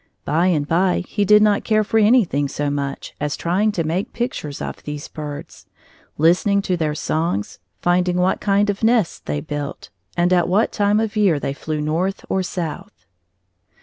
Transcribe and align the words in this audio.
By 0.25 0.47
and 0.47 0.67
by 0.67 1.01
he 1.07 1.25
did 1.25 1.43
not 1.43 1.63
care 1.63 1.83
for 1.83 1.99
anything 1.99 2.47
so 2.47 2.71
much 2.71 3.13
as 3.21 3.37
trying 3.37 3.71
to 3.73 3.83
make 3.83 4.13
pictures 4.13 4.59
of 4.59 4.81
these 4.81 5.07
birds, 5.07 5.67
listening 6.17 6.63
to 6.63 6.75
their 6.75 6.95
songs, 6.95 7.59
finding 7.83 8.17
what 8.17 8.41
kind 8.41 8.71
of 8.71 8.81
nests 8.81 9.19
they 9.19 9.41
built, 9.41 9.91
and 10.17 10.33
at 10.33 10.47
what 10.49 10.71
time 10.71 10.99
of 10.99 11.15
year 11.15 11.39
they 11.39 11.53
flew 11.53 11.79
north 11.81 12.25
or 12.29 12.41
south. 12.41 13.05